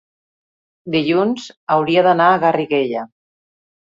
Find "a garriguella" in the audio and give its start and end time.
2.29-3.03